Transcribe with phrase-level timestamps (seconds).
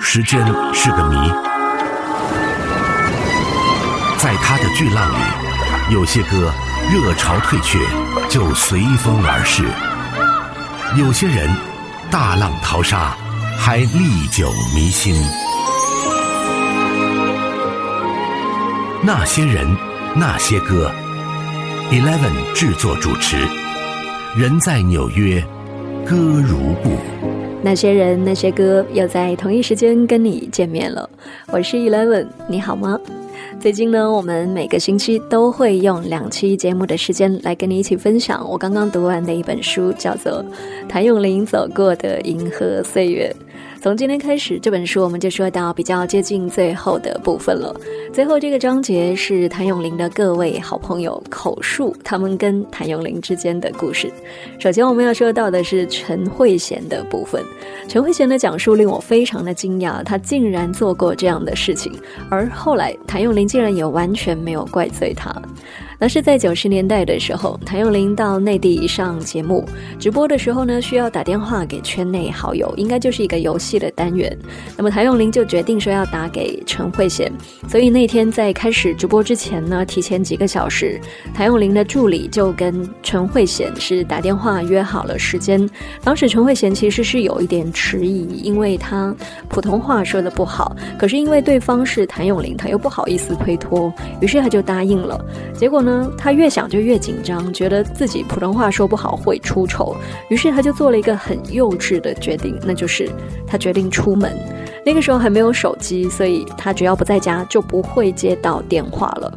[0.00, 0.40] 时间
[0.72, 1.16] 是个谜，
[4.16, 6.50] 在他的巨浪里，有些歌
[6.90, 7.78] 热潮退却
[8.30, 9.64] 就随风而逝，
[10.98, 11.54] 有些人
[12.10, 13.14] 大浪淘沙
[13.58, 15.14] 还历久弥新。
[19.02, 19.76] 那些人，
[20.14, 20.90] 那些歌
[21.90, 23.46] ，Eleven 制作主持，
[24.34, 25.38] 人在纽约，
[26.06, 26.98] 歌如故。
[27.66, 31.10] 那些人，那些歌，又在同一时间跟你见面了。
[31.48, 32.96] 我是 Eleven，你好吗？
[33.58, 40.44] 最近呢，我们每个星期都会用两期节目的时间来跟你一起分享我刚刚读完的一本书，叫做
[40.88, 43.34] 《谭咏麟走过的银河岁月》。
[43.86, 47.72] 从今天开始，这本书我们就说到比较接近最后的部分了。
[48.12, 54.10] 最后这个章节是谭咏麟的各位好朋友口述他们跟谭咏麟之间的故事。
[54.58, 57.40] 首先我们要说到的是陈慧娴的部分。
[57.86, 61.92] 陈慧娴的讲述令我非常的惊讶，她竟然做过这样的事情，
[62.28, 65.32] 而后来谭咏麟竟然也完全没有怪罪她。
[65.98, 69.64] 那是在九十年代的时候，谭咏麟到内地上节目
[69.98, 74.36] 直播的时候呢，需要打电话给圈内好友，应该就是一个游戏的单元。
[74.76, 77.30] 那么谭咏麟就决定说要打给陈慧娴，
[77.66, 81.00] 所以那天在开始直播之前呢，提前几个小时，
[81.34, 85.66] 谭咏麟的助理就跟陈慧娴是打电话约好了时间。
[86.04, 89.16] 当时陈慧娴其实是有一点迟疑，因为她
[89.48, 95.18] 普通话说的不好，可是因为对方是谭咏麟，她又不好意思推脱，于是她就答应了。
[95.54, 95.85] 结果。
[95.86, 99.96] 呢，他越想就越紧张，觉得自己普通话说不好会出丑，
[100.28, 103.10] 于是他就做了一个很幼稚的决定，那就是
[103.46, 104.36] 他决定出门。
[104.84, 109.32] 那个时候还没有手机，所以他只要不在家就不会接到电话了。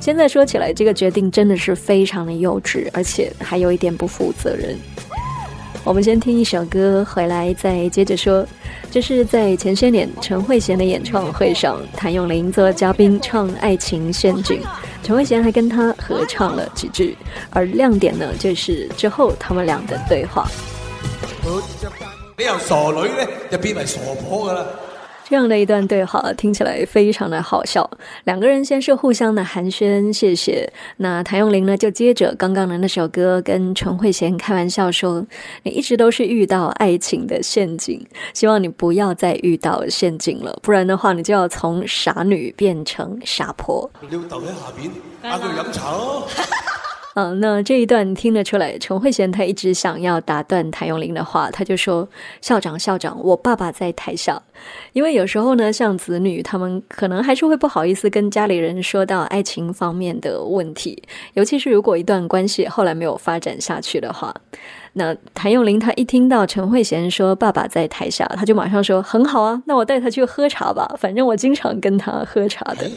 [0.00, 4.76] 现在说起来，这个决定真的是非常的幼稚，而且还有一点不负责任。
[5.82, 8.46] 我们先听一首歌，回来再接着说。
[8.90, 14.60] 这是在前些年陈慧娴的演唱会上，谭咏麟做嘉宾唱《爱情陷阱》。
[15.04, 17.14] 陈慧娴还跟他合唱了几句，
[17.50, 20.48] 而亮点呢，就是之后他们俩的对话。
[22.38, 24.66] 你由傻女咧，就变为傻婆噶啦。
[25.28, 27.88] 这样的一段对话听起来非常的好笑。
[28.24, 30.70] 两个人先是互相的寒暄，谢谢。
[30.98, 35.26] 那谭咏麟呢，就接着刚刚的那首歌，跟陈慧娴开玩笑说
[35.64, 44.90] ：“你一直都是遇到爱情的陷阱，希望你不要再遇到陷阱了，不然的话，你就要从傻女变成傻婆。”你要逗喺下边，
[45.22, 46.28] 嗌佢饮茶咯。
[47.14, 52.08] 嗯，那这一段听得出来，陈慧娴她一直想要打断谭咏麟的话，她就说
[52.42, 54.42] ：“校长，校长，我爸爸在台下。”
[54.94, 61.00] 因为有时候呢，像子女他们可能还是会不好意思跟家里人说到爱情方面的问题，
[61.34, 64.34] 尤其是如果一段关系后来没有发展下去的话。
[64.96, 72.88] 那谭咏麟他一听到陈慧娴说爸爸在台下，他就马上说：“很好啊，那我带他去喝茶吧，反正我经常跟他喝茶的。”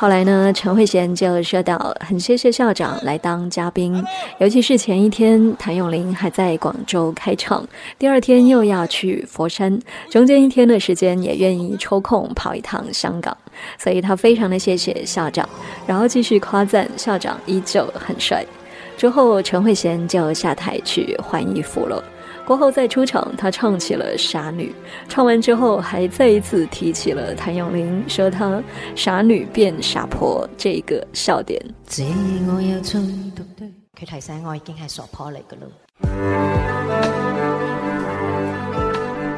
[0.00, 4.02] 后来呢，陈慧娴就说到，很谢谢校长来当嘉宾，
[4.38, 7.62] 尤其是前一天谭咏麟还在广州开唱，
[7.98, 9.78] 第二天又要去佛山，
[10.08, 13.36] 中间一天的时间也愿意抽空跑一趟香港，
[13.76, 15.46] 所以他非常的谢谢校长，
[15.86, 18.42] 然后继续夸赞校长依旧很帅。
[18.96, 22.02] 之后陈慧娴就下台去换衣服了。
[22.50, 24.74] 过后再出场，他唱起了《傻女》，
[25.08, 28.60] 唱完之后还再一次提起了谭咏麟，说他
[28.96, 31.64] 傻女变傻婆这个笑点。
[31.86, 32.02] 这
[32.48, 32.98] 我又再
[33.36, 35.70] 读对，佢提醒我已经系傻婆嚟噶咯。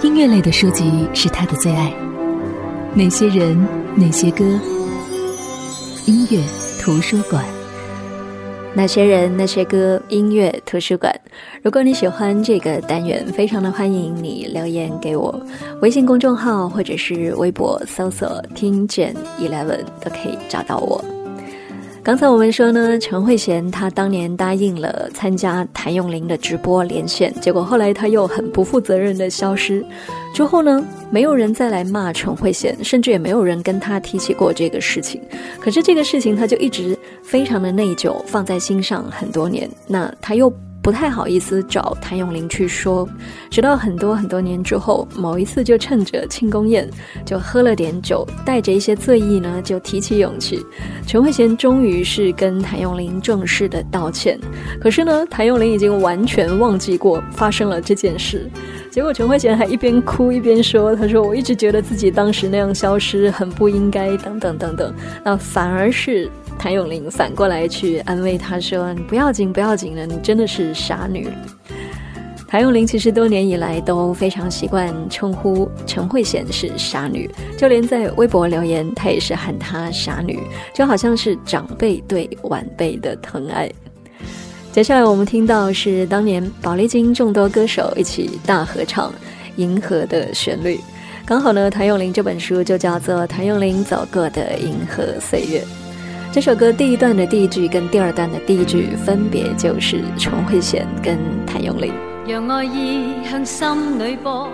[0.02, 1.92] 音乐类的书籍是他的最爱，
[2.94, 3.62] 哪些人，
[3.94, 4.42] 哪些歌，
[6.06, 6.42] 音乐
[6.80, 7.44] 图书馆。
[8.74, 11.14] 那些人，那些歌，音乐图书馆。
[11.62, 15.38] 如果你喜欢这个单元，非常的欢迎你留言给我，
[15.82, 21.04] 微信公众号或者是微博搜索“听见 Eleven” 都可以找到我。
[22.02, 29.84] 刚才我们说呢，陈慧娴她当年答应了参加谭咏麟的直播连线，结果后来她又很不负责任的消失。
[30.34, 35.20] 之后呢，没有人再来骂陈慧娴，甚至也没有人跟她提起过这个事情。
[35.60, 39.70] 可是这个事情，她就一直非常的内疚，放在心上很多年。
[39.86, 40.52] 那他又。
[40.82, 43.08] 不太好意思找谭咏麟去说，
[43.48, 46.90] 直到很多很多年之后，某一次就趁着庆功宴，
[47.24, 50.60] 就喝了点酒，带着一些醉意呢，就提起勇气。
[51.06, 54.36] 陈慧娴终于是跟谭咏麟正式的道歉，
[54.80, 58.50] 可是呢，谭咏麟已经完全忘记过发生了这件事。
[58.90, 64.92] 结果陈慧娴还一边哭一边说：“他说我一直觉得自己当时那样消失很不应该，等等等等。”
[65.24, 66.28] 那反而是。
[66.62, 71.28] 谭咏麟反过来去安慰他说：“你不要紧，不要紧的，你真的是傻女。”
[72.46, 77.28] 谭咏麟其实多年以来都非常习惯称呼陈慧娴是傻女，
[77.58, 80.38] 就连在微博留言，他也是喊她傻女，
[80.72, 83.68] 就好像是长辈对晚辈的疼爱。
[84.70, 89.10] 接下来我们听到是当年宝丽金众多歌手一起大合唱
[89.56, 90.76] 《银河的旋律》，
[91.26, 95.58] 刚好呢，谭咏麟这本书就叫做《谭咏麟走过的银河岁月》。
[96.32, 101.92] 这首歌第一段的第一句跟第二段的第一句分别就是陈慧娴跟谭咏麟。
[102.26, 104.48] 让爱意向心里播。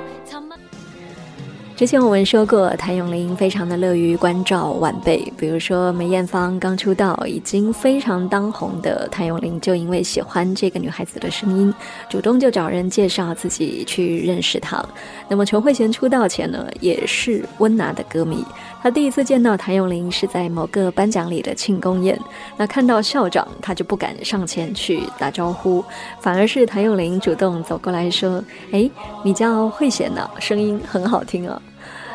[1.78, 11.72] 之前我们说过，谭咏麟非常的乐于关照晚辈，比如说梅艳芳刚出道已经非常当红的谭咏麟，就因为喜欢这个女孩子的声音，
[12.10, 14.84] 主动就找人介绍自己去认识她。
[15.28, 18.44] 那么陈慧娴出道前呢，也是温拿的歌迷。
[18.82, 22.18] 他第一次见到谭咏麟是在某个颁奖礼的庆功宴，
[22.56, 25.84] 那看到校长，他就不敢上前去打招呼，
[26.20, 28.42] 反而是谭咏麟主动走过来说
[28.72, 28.90] ：“哎，
[29.22, 31.62] 你叫慧娴呐，声音很好听啊。”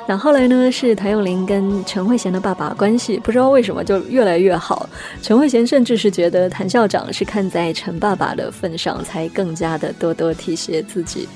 [0.06, 0.70] 那后来呢？
[0.70, 4.90] 是谭咏麟跟陈慧娴的爸爸关系不知道为什么就越来越好。
[5.22, 11.28] 陈慧娴甚至是觉得谭校长是看在陈爸爸的份上，才更加的多多提携自己。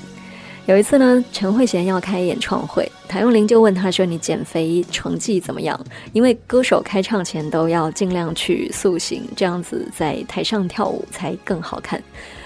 [0.66, 5.78] 有一次呢，陈慧娴要开演唱会，谭咏麟就问他说：“你减肥成绩怎么样？”
[6.12, 12.02] 因为歌手开唱前都要尽量去塑形，这样子在台上跳舞才更好看。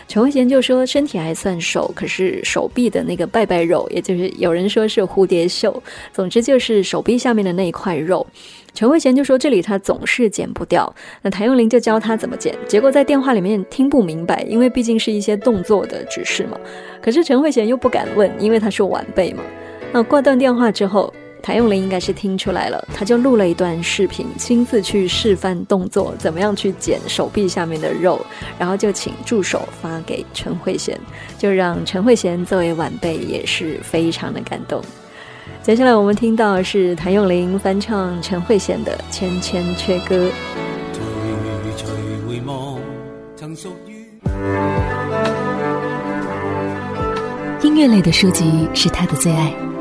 [0.08, 5.82] 陈慧娴就说身体还算瘦，可是手臂的那个拜拜肉，也就是有人说是蝴蝶袖，
[6.12, 8.26] 总之就是手臂下面的那一块肉。
[8.74, 16.58] 陈慧娴就说这里她总是剪不掉，那谭咏麟就教她怎么剪，结果在电话里面听不明白，因为毕竟是一些动作的指示嘛。
[17.00, 19.42] 可是陈慧娴又不敢问，因为她是晚辈嘛。
[19.92, 21.12] 那挂断电话之后。
[21.42, 28.24] 谭咏麟应该是听出来了，他就录了一段视频，亲自去示范动作，怎么样去剪手臂下面的肉，
[28.56, 30.94] 然后就请助手发给陈慧娴，
[31.36, 34.80] 就让陈慧娴作为晚辈也是非常的感动。
[35.62, 40.28] 接下来我们听到是谭咏麟翻唱陈慧娴的《千千阙歌》。
[47.62, 49.71] 音乐类的书籍是他的最爱。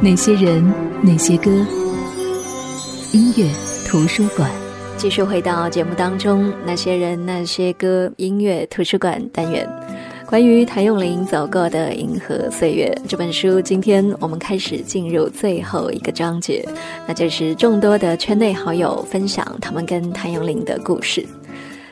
[0.00, 0.64] 那些人，
[1.02, 1.50] 那些歌，
[3.12, 3.50] 音乐
[3.84, 4.48] 图书馆。
[4.96, 9.68] 继续回到节目当中，那些人，那些歌，音乐图书馆单元。
[10.24, 16.64] 关于谭咏麟走过的银河岁月这本书，今天我们开始进入最后一个章节，
[17.08, 21.26] 那就是众多的圈内好友分享他们跟谭咏麟的故事。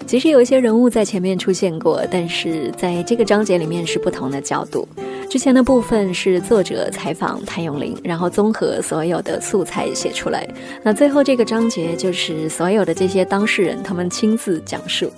[0.07, 4.87] 其实有一些人物在前面出现过，但是在这个章节里面是不同的角度。
[5.29, 10.49] 之前的部分是作者采访谭咏麟，然后综合所有的素材写出来。
[10.83, 15.11] 那最后这个章节就是所有的这些当事人他们亲自讲述。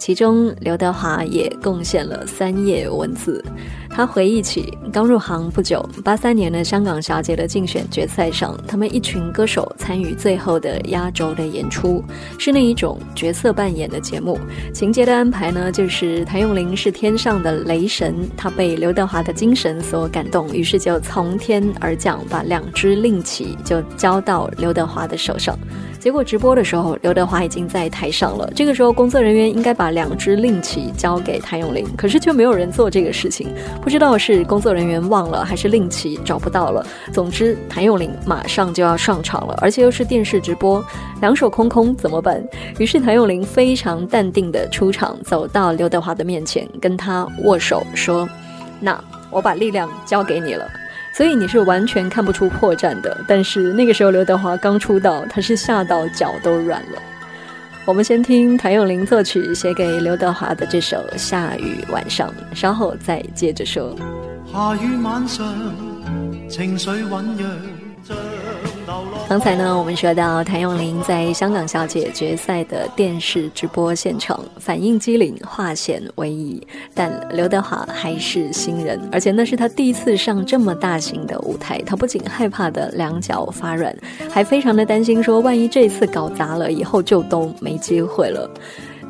[0.00, 3.44] 其中，刘德华也贡献了三页文字。
[3.90, 12.02] 他回忆起刚入行不久，八三年的香港小姐的竞选决赛上，他们一群歌手参与最后的压轴的演出，
[12.38, 14.38] 是那一种角色扮演的节目。
[14.72, 25.58] 情节的安排呢，就是谭咏麟是天上的雷神，他被刘德华的精神所感动，于是就从天而降，把两只令旗就交到刘德华的手上。
[26.00, 28.50] 结果直播的时候，刘德华已经在台上了。
[28.56, 33.48] 这个时候，工作人员应该把两只令旗交给谭咏麟，可是却没有人做这个事情。
[33.82, 36.84] 不知道是工作人员忘了，还是令旗找不到了。
[37.12, 40.82] 总之，谭咏麟马上就要上场了，而且又是电视直播，
[41.20, 42.42] 两手空空怎么办？
[42.78, 48.26] 于是谭咏麟非常淡定的出场，走到刘德华的面前，跟他握手说
[48.80, 48.98] ：“那
[49.30, 50.66] 我把力量交给你了。”
[51.12, 57.02] 所以你是完全看不出破绽的，但是那个时候刘德华刚出道，他是吓到脚都软了。
[57.84, 63.96] 我们先听谭咏麟作曲写给刘德华的这首《下雨晚上》，稍后再接着说。
[64.52, 65.52] 下雨晚上，
[66.48, 67.79] 情绪酝酿。
[69.30, 76.60] 刚才呢，我们说到谭咏麟在香港小姐决赛的电视直播现场，反应机灵，化险为夷。
[76.96, 83.96] 但刘德华还是新人，而且那是他第一次上这么大型的舞台，他不仅害怕的两脚发软，
[84.28, 88.50] 还非常的担心，说万一这次搞砸了，以后就都没机会了。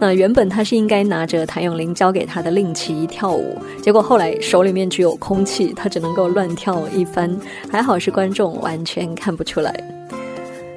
[0.01, 7.39] 那原本他是应该拿着谭咏麟交给他的令旗跳舞，结果后来手里面只有空气，他只能够乱跳一番。
[7.71, 9.73] 还好是观众完全看不出来。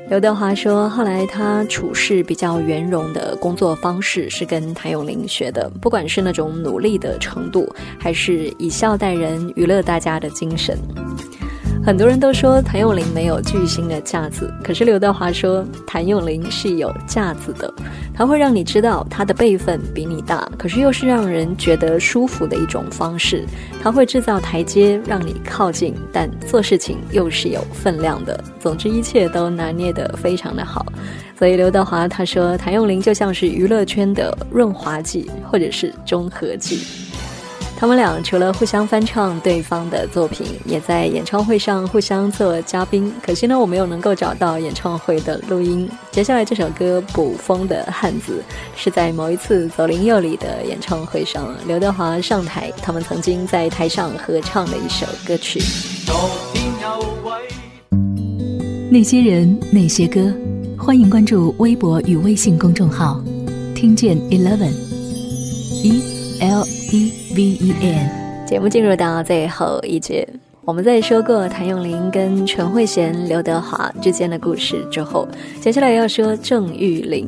[0.10, 10.78] 刘德华说：“后来他处事比较圆融的工作方式是跟谭咏麟学的，不管是那种努力的程度，还是以笑待人、娱乐大家的精神。”
[11.86, 17.72] 很多人都说谭咏麟没有巨星的架子，可是刘德华说谭咏麟是有架子的，
[18.14, 23.44] 他会让你知道他的辈分比你大，可是又是让人觉得舒服的一种方式。
[23.82, 28.42] 他会制造台阶让你靠近，但做事情又是有分量的。
[28.62, 30.86] 总之一切都拿捏得非常的好。
[31.38, 36.80] 所以刘德华他说谭咏麟就像是娱乐圈的润滑剂或者是中和剂。
[37.84, 43.12] 他们俩除了互相翻唱对方的作品，也在演唱会上互相做嘉宾。
[43.22, 45.90] 可惜呢，我没有能够找到演唱会的录音。
[46.10, 48.42] 接下来这首歌《捕风的汉子》
[48.82, 55.62] 是在某一次走林佑里的演唱会上，刘德华上台，他们曾经在台上合唱的一首歌曲。
[58.90, 60.34] 那些人，那些歌，
[60.78, 63.22] 欢迎关注微博与微信公众号，
[63.76, 64.72] 听见 Eleven
[65.84, 66.02] E
[66.40, 67.23] L E。
[67.36, 70.28] V E N，节目进入到最后一节，
[70.66, 75.28] 我们在说过谭咏麟跟陈慧娴、刘德华之间的故事之后，
[75.60, 77.28] 接下来要说郑裕玲。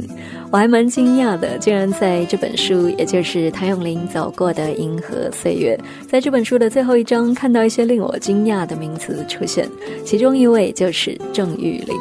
[0.52, 5.76] 我还蛮惊讶的，竟然在这本书，也就是谭咏麟走过的银河岁月，
[6.08, 9.68] 在这本书的最后一章，看到一些令我惊讶的名词出现，
[10.06, 11.98] 其中一位就是郑裕玲。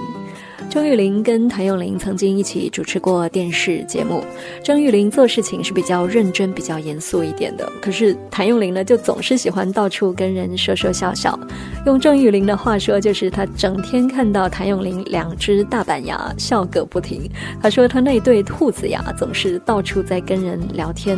[0.74, 4.24] 郑裕玲跟谭咏麟曾经一起主持过电视节目。
[4.60, 11.38] 郑裕玲做事情是比较认真、比较严肃一点的，可是谭咏麟呢，就总是喜欢到处跟人说说笑笑。
[11.86, 17.30] 用郑裕玲的话说，就是他整天看到谭咏麟两只大板牙笑个不停。
[17.62, 21.16] 他说他那对兔子牙总是到处在跟人聊天。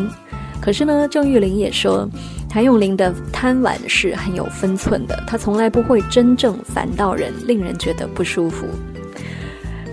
[0.60, 2.06] 可是呢，郑裕玲也说，
[2.46, 8.66] 谭咏麟的贪玩是很有分寸的，他从来不会真正烦到人，令人觉得不舒服。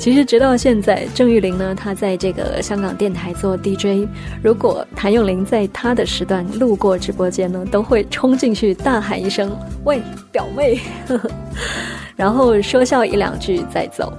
[0.04, 4.06] 其实直到现在，郑裕玲呢，她在这个香港电台做 DJ。
[4.44, 10.78] 如果谭咏麟在她的时段路过直播间呢，都会冲进去大喊一声“喂，表妹”，
[12.18, 14.12] 然后说笑一两句再走。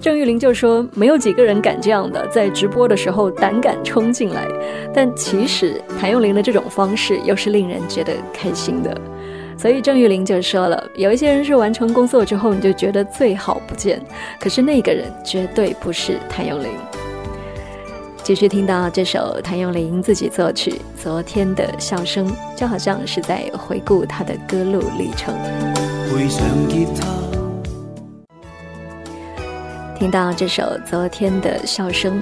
[0.00, 4.48] 郑裕玲就说，没有几个人敢这样的，在直播的时候胆敢冲进来。
[4.94, 8.98] 但其实谭咏麟的这种方式又是令人觉得开心的。
[9.58, 14.00] 所以郑裕玲就说了，有一些人是完成工作之后你就觉得最好不见，
[14.38, 16.68] 可是那个人绝对不是谭咏麟。
[18.22, 20.70] 继续听到这首谭咏麟自己作曲
[21.02, 25.34] 《昨天的笑声》，就好像是在回顾他的歌路历程。
[29.98, 32.20] 听到这首《昨天的笑声》。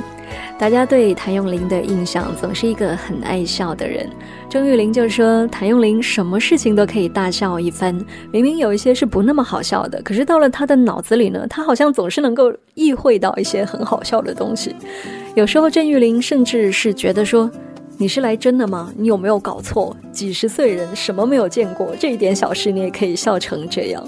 [0.65, 4.09] 大家对谭咏麟的印象总是一个很爱笑的人。
[4.49, 7.95] 郑裕玲就说，谭咏麟什么事情都可以大笑一番，
[8.33, 14.75] 明明有一些是不那么好笑的，可是到了他的脑子里呢，他好像总是能够意会到一些很好笑的东西。
[15.35, 17.51] 有时候郑裕玲甚至是觉得说
[17.99, 18.91] ：“你是来真的吗？
[18.97, 19.95] 你有没有搞错？
[20.13, 21.95] 几十岁人什么没有见过？
[22.01, 24.03] 这一点小事你也可以笑成这样。”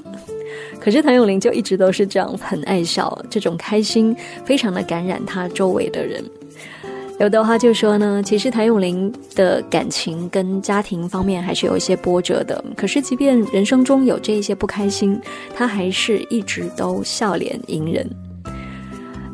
[0.80, 6.25] 可是谭咏麟就一直都是这样，很爱笑，这种开心非常的感染他周围的人。
[7.18, 12.62] 刘德华就说呢，其实谭咏麟的感情跟家庭方面还是有一些波折的。
[12.76, 15.18] 可是即便人生中有这一些不开心，
[15.54, 18.06] 他还是一直都笑脸迎人。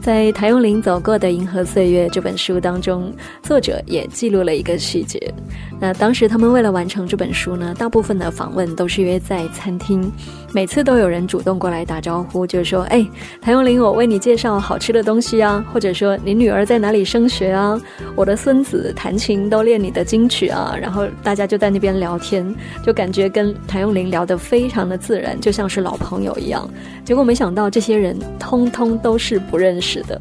[0.03, 5.33] 在谭咏麟走过的银河岁月这本书当中，作者也记录了一个细节。
[5.81, 10.11] 那当时他们为了完成这本书呢，大部分的访问都是约在餐厅。
[10.53, 13.07] 每次都有人主动过来打招呼，就是说：“哎，
[13.41, 17.81] 谭咏麟，我为你介绍好吃的东西啊，或者说你女儿在哪里升学啊，
[18.17, 22.55] 我的孙子弹琴都练你的金曲啊。”然后大家就在那边聊天，
[22.85, 26.69] 就感觉跟谭咏麟聊得非常的自然，就像是老朋友一样。
[27.05, 30.19] 结果没想到这些人通通都是不认识是的，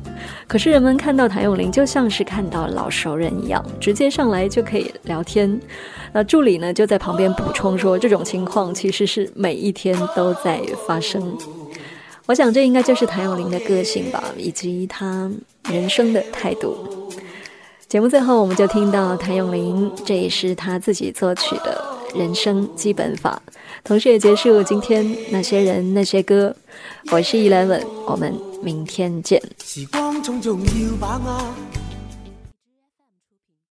[0.49, 5.57] 可是人们看到谭咏麟就像是看到老熟人一样，直接上来就可以聊天。
[6.11, 11.37] 那助理呢就在旁边补充说，这种情况其实是每一天都在发生。
[12.25, 15.31] 我想这应该就是谭咏麟的个性吧，以及他
[15.69, 16.75] 人生的态度。
[17.87, 21.81] 节目最后我们就听到谭咏麟，这也是他自己作曲的
[22.13, 23.41] 人生基本法，
[23.83, 26.55] 同时也结束今天那些人那些歌。
[27.11, 29.41] 我是 Eleven，我们明天见。
[29.63, 30.31] 时光要
[30.99, 31.90] 把握。